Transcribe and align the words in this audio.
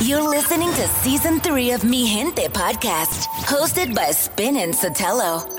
You're 0.00 0.28
listening 0.28 0.70
to 0.70 0.88
season 1.02 1.40
three 1.40 1.70
of 1.70 1.84
Mi 1.84 2.06
Gente 2.06 2.48
podcast, 2.48 3.26
hosted 3.46 3.94
by 3.94 4.10
Spin 4.10 4.56
and 4.56 4.74
Sotelo. 4.74 5.53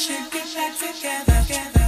should 0.00 0.30
get 0.32 0.54
back 0.54 0.78
together. 0.78 1.42
together. 1.46 1.79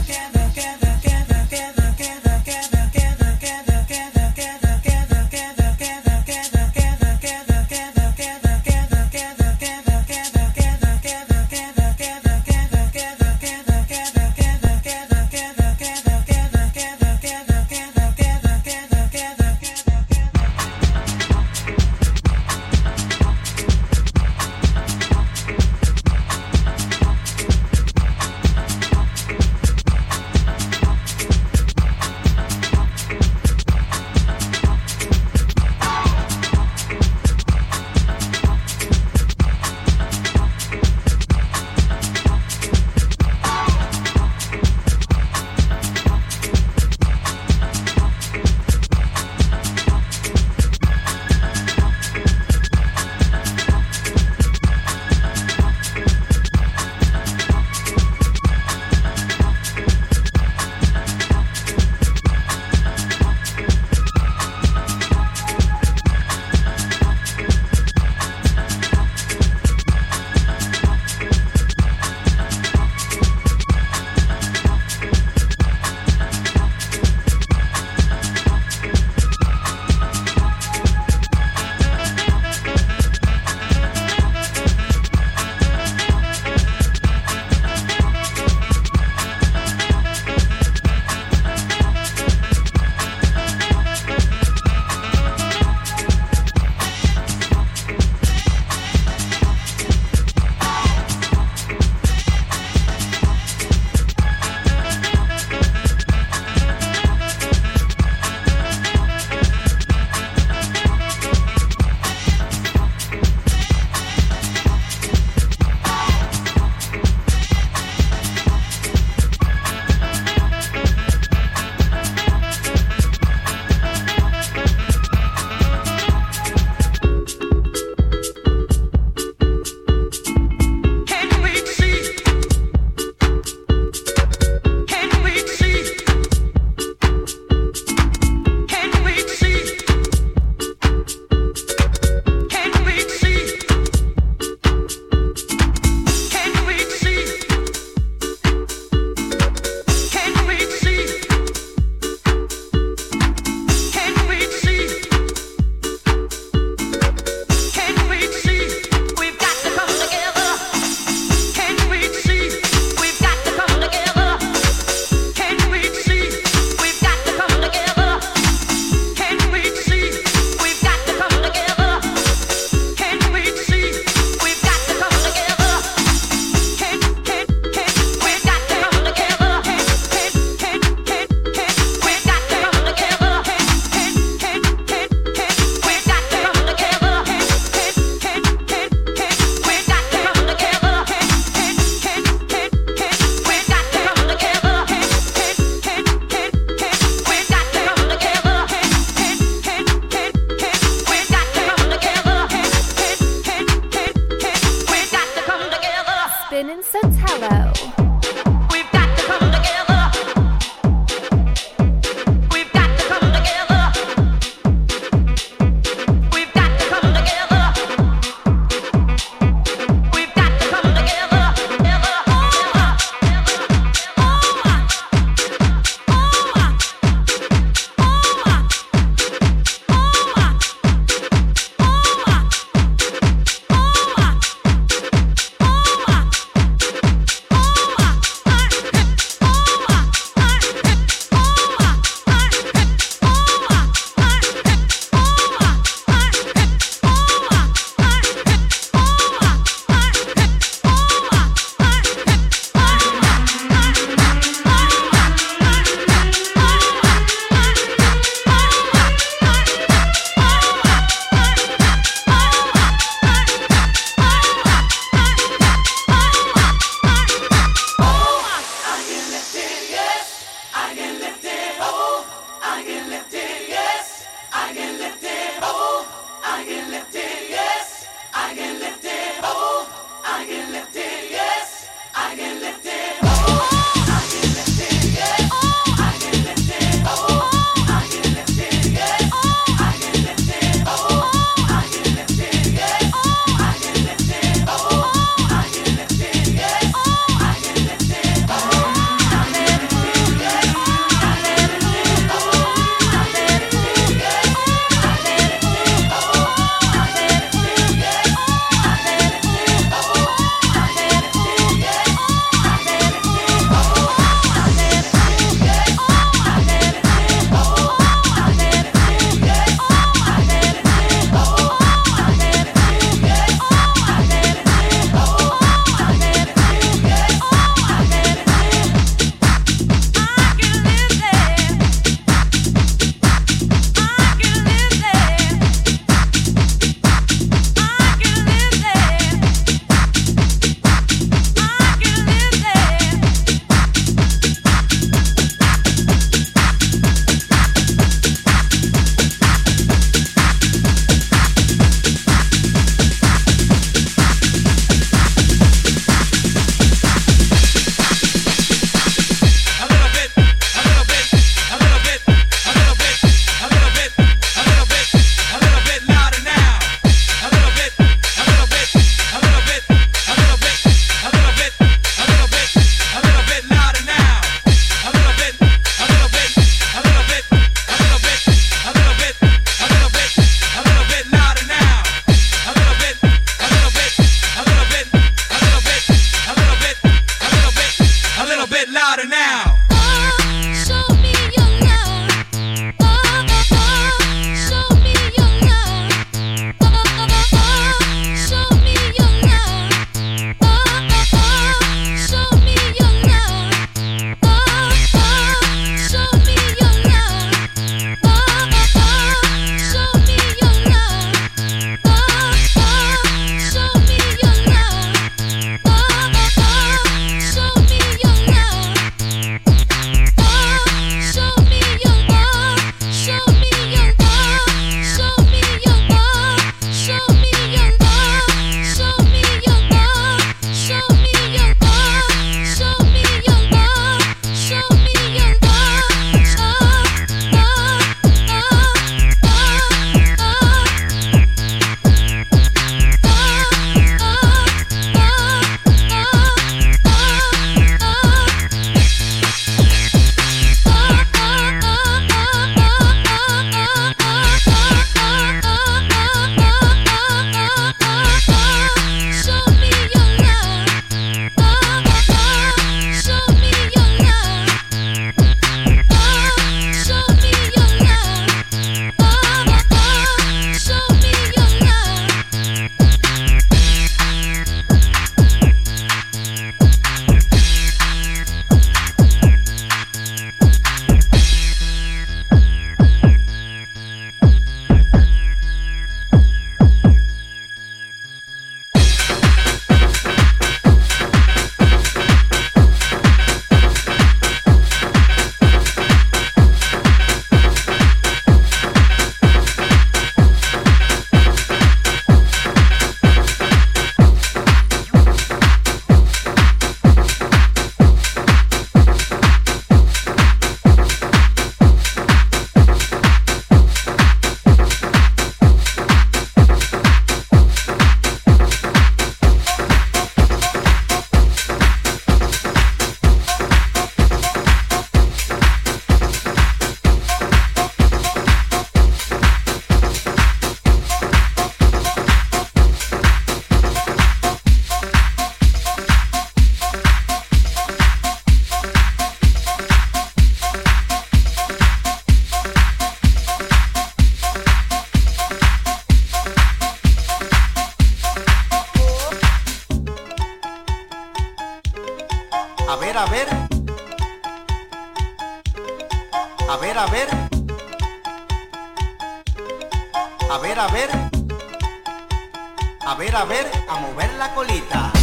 Ver, 563.22 563.36
a 563.36 563.44
ver, 563.44 563.70
a 563.86 564.00
mover 564.00 564.32
la 564.34 564.52
colita. 564.52 565.21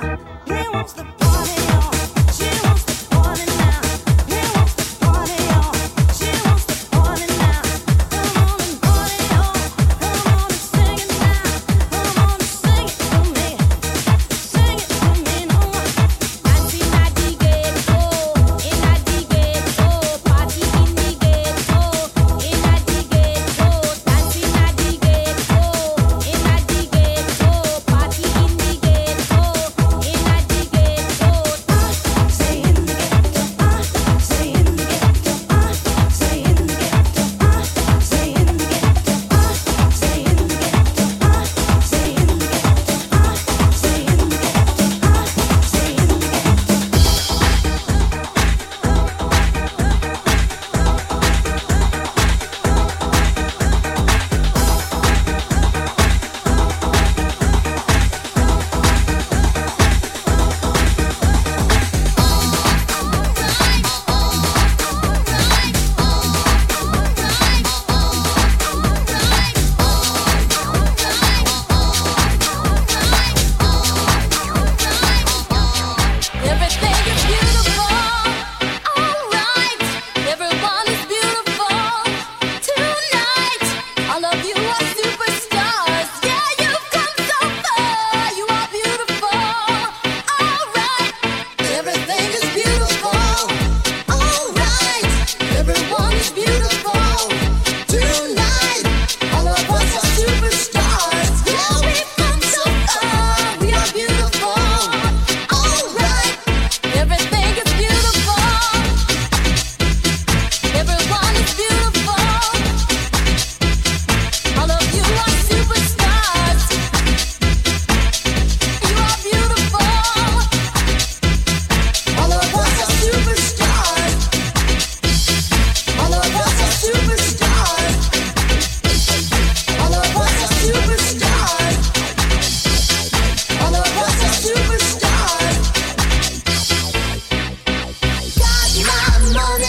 Yeah. 0.00 0.31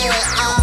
you 0.04 0.12
on. 0.12 0.63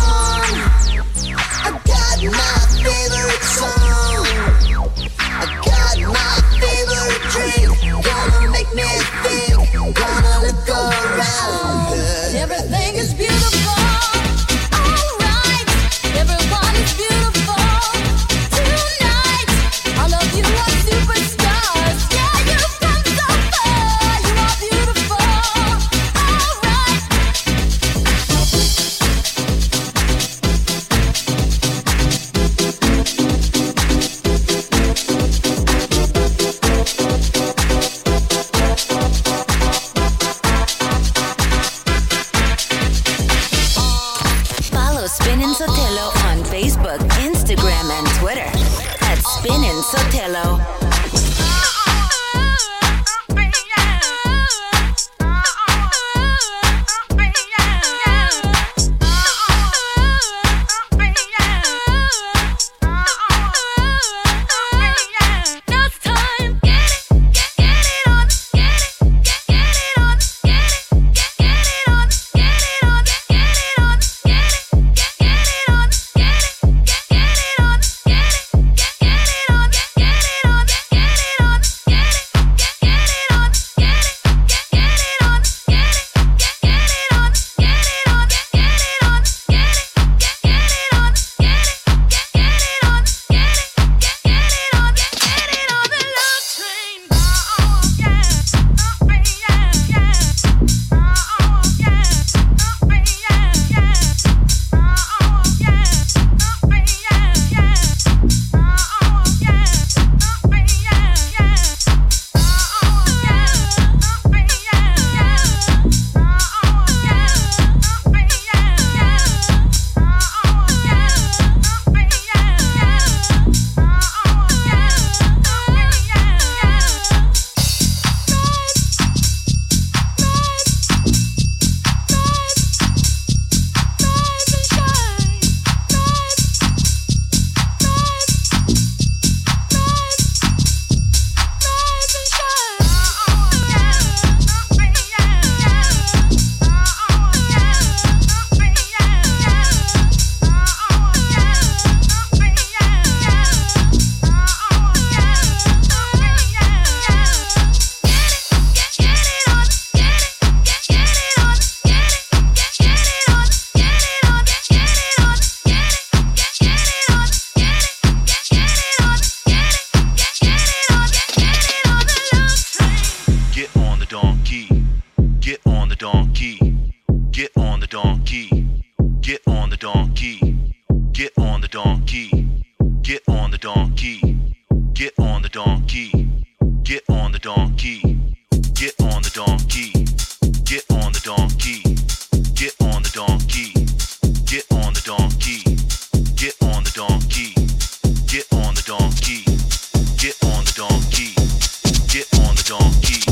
donkey. 202.71 203.30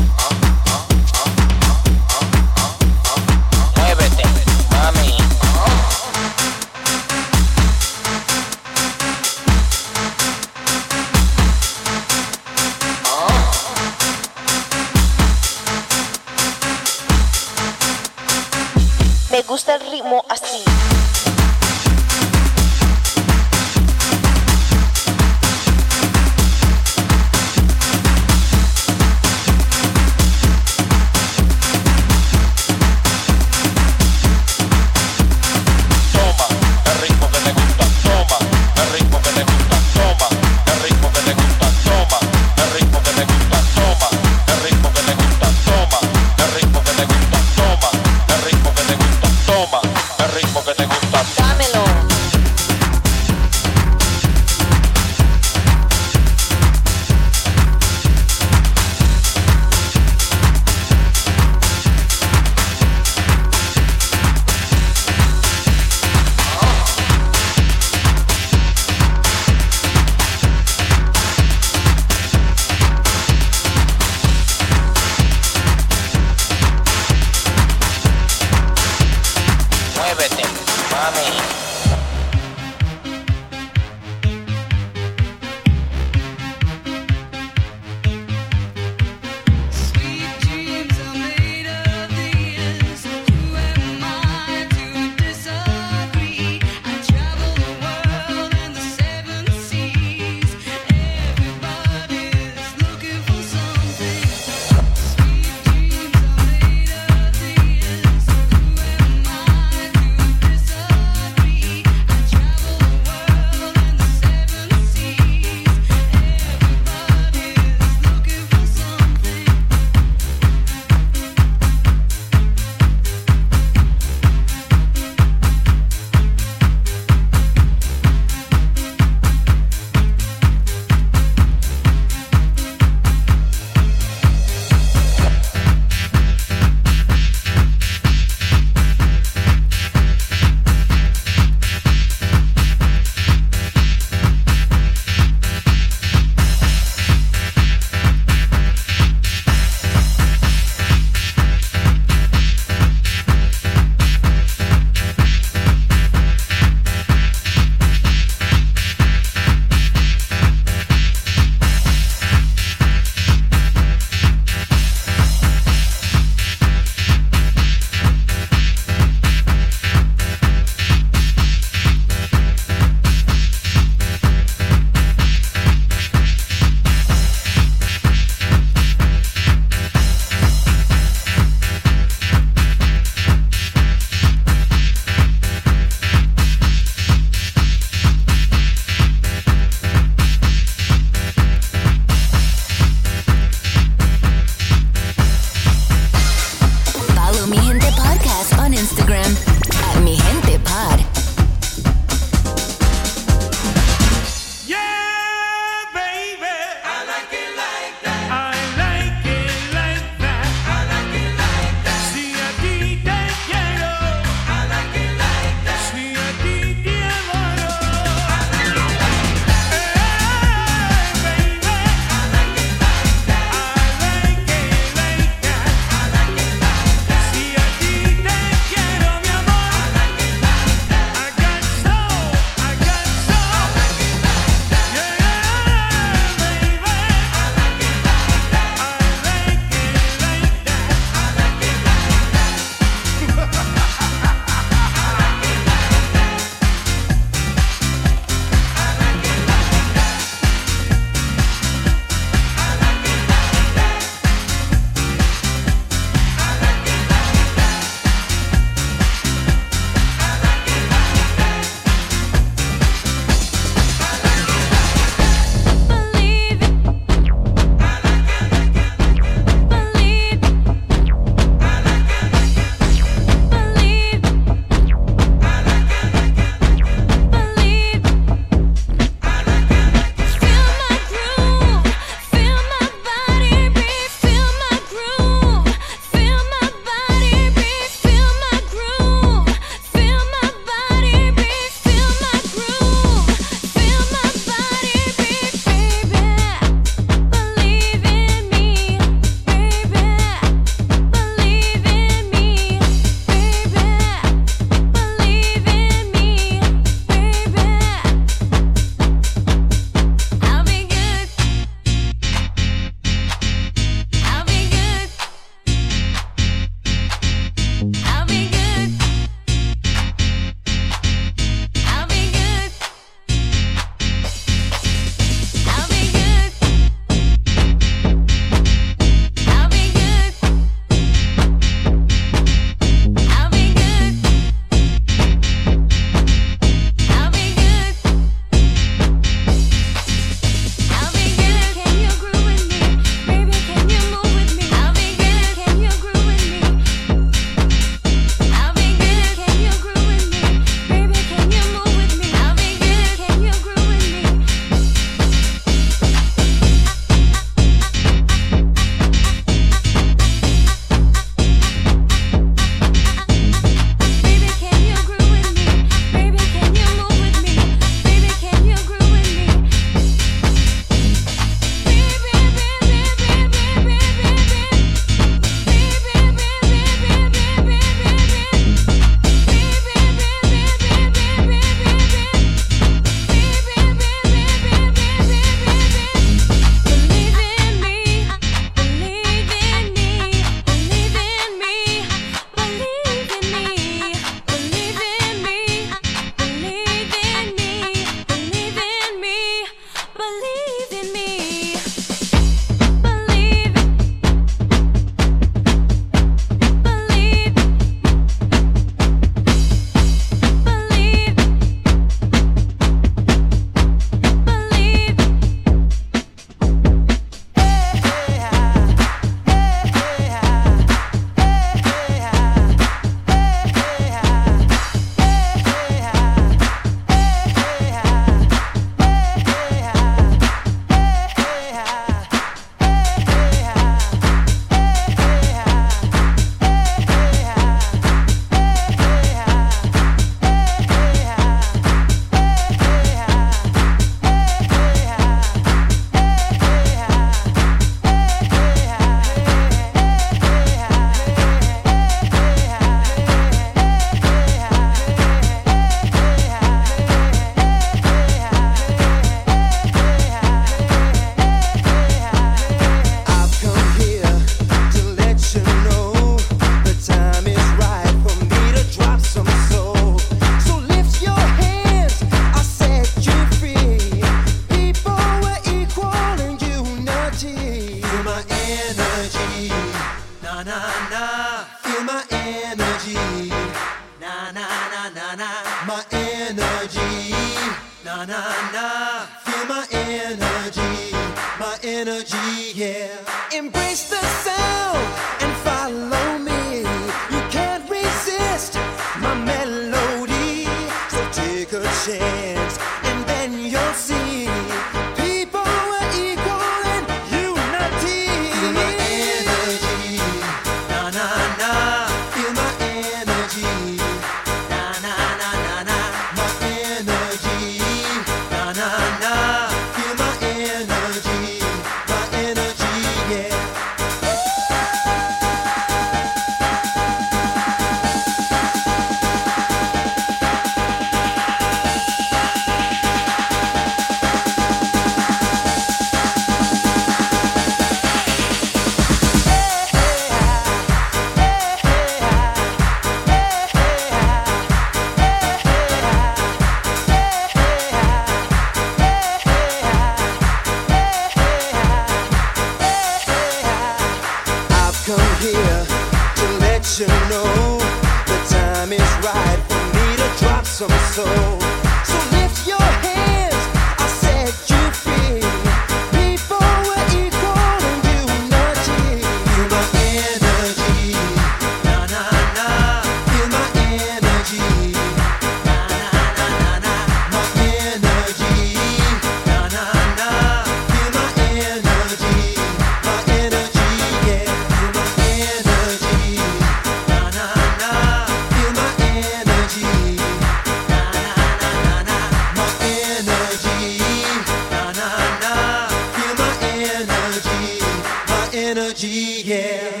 energy, 598.91 599.43
yeah. 599.45 600.00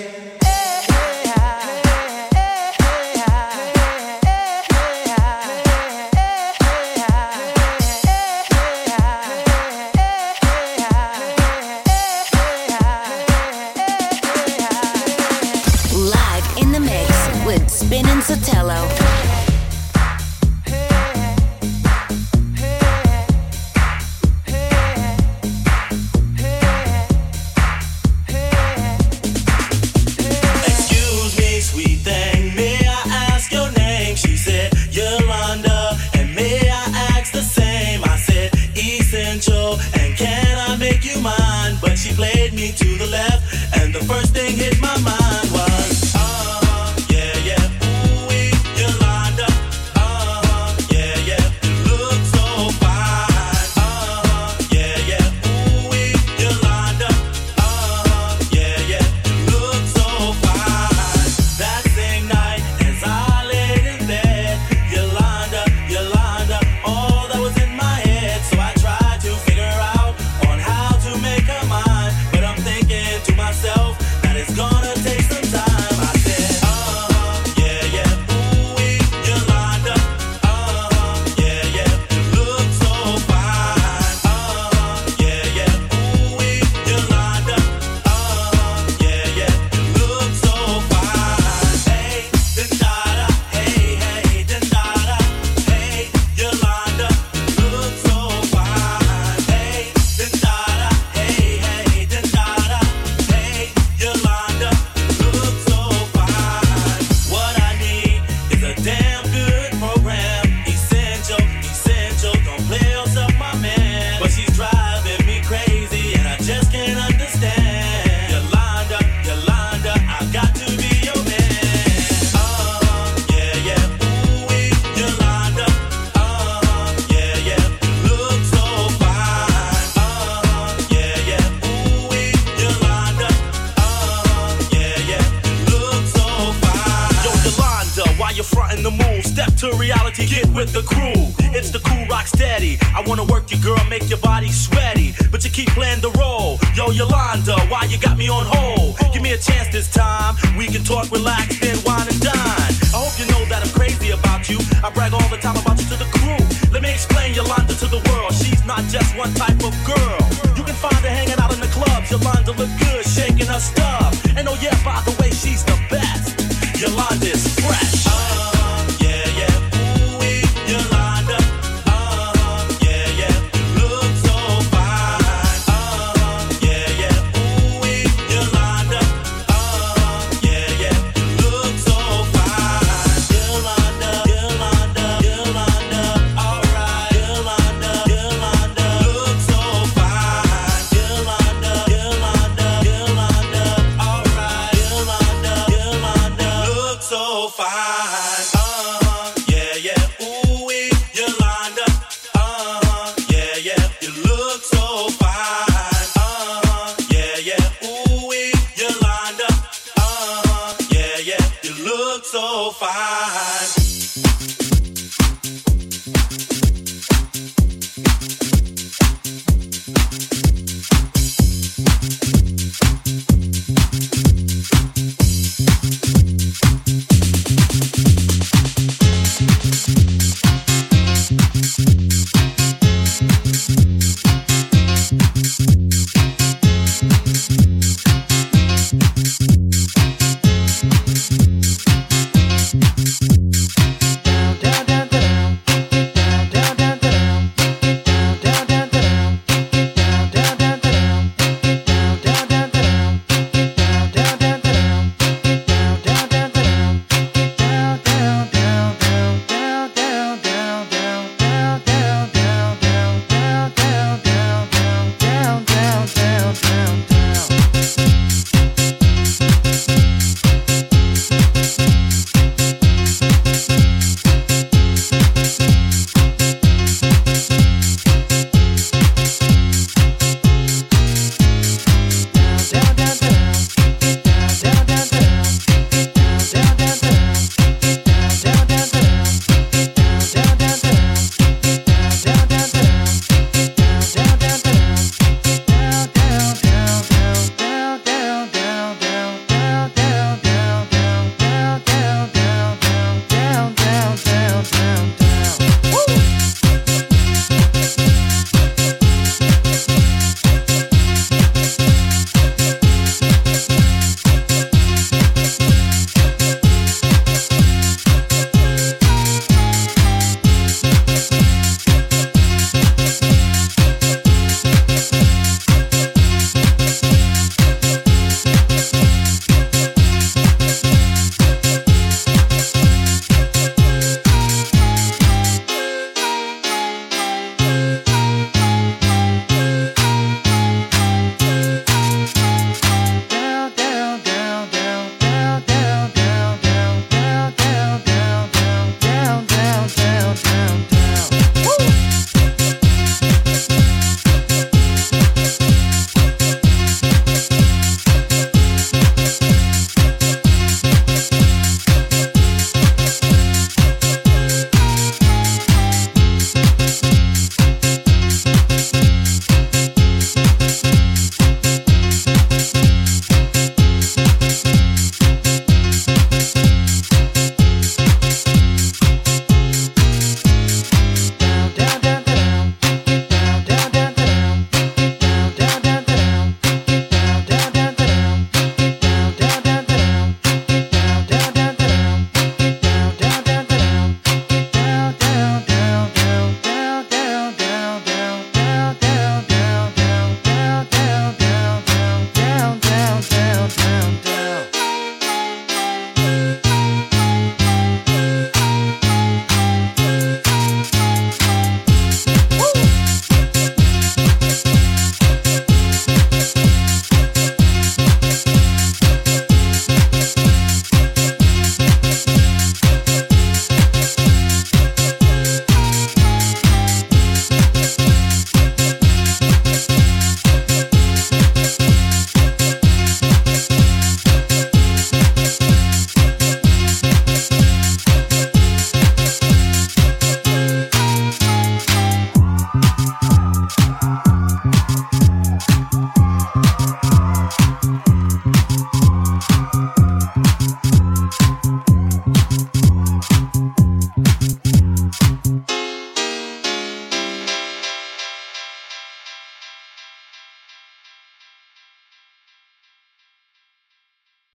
I 154.91 154.93
brag 154.93 155.13
all 155.13 155.29
the 155.29 155.37
time 155.37 155.55
about 155.55 155.79
you 155.79 155.87
to 155.87 155.95
the 155.95 156.09
crew. 156.11 156.41
Let 156.71 156.81
me 156.81 156.91
explain 156.91 157.33
Yolanda 157.33 157.73
to 157.75 157.87
the 157.87 158.01
world. 158.09 158.33
She's 158.33 158.65
not 158.65 158.83
just 158.91 159.15
one 159.15 159.33
type 159.35 159.63
of 159.63 159.73
girl. 159.87 160.19
You 160.57 160.63
can 160.63 160.75
find 160.75 160.95
her 160.95 161.09
hanging 161.09 161.39
out 161.39 161.53
in 161.53 161.61
the 161.61 161.71
clubs. 161.71 162.11
Yolanda 162.11 162.51
look 162.51 162.69
good, 162.79 163.05
shaking 163.05 163.47
her 163.47 163.59
stuff. 163.59 164.11
And 164.35 164.47
oh 164.49 164.57
yeah, 164.61 164.75
by 164.83 164.99
the 165.05 165.15
way, 165.21 165.29
she's 165.31 165.63
the 165.63 165.77
best. 165.89 166.35
Yolanda. 166.81 167.10